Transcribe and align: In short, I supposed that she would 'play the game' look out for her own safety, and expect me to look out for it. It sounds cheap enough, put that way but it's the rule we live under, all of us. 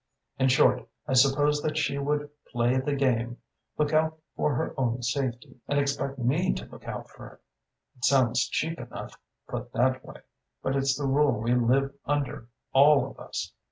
In 0.39 0.47
short, 0.49 0.89
I 1.07 1.13
supposed 1.13 1.61
that 1.63 1.77
she 1.77 1.99
would 1.99 2.27
'play 2.51 2.79
the 2.79 2.95
game' 2.95 3.37
look 3.77 3.93
out 3.93 4.17
for 4.35 4.55
her 4.55 4.73
own 4.75 5.03
safety, 5.03 5.57
and 5.67 5.77
expect 5.79 6.17
me 6.17 6.53
to 6.53 6.65
look 6.65 6.87
out 6.87 7.07
for 7.07 7.27
it. 7.33 7.39
It 7.97 8.05
sounds 8.05 8.49
cheap 8.49 8.79
enough, 8.79 9.15
put 9.47 9.71
that 9.73 10.03
way 10.03 10.21
but 10.63 10.75
it's 10.75 10.97
the 10.97 11.05
rule 11.05 11.39
we 11.39 11.53
live 11.53 11.93
under, 12.05 12.47
all 12.73 13.05
of 13.11 13.19
us. 13.19 13.53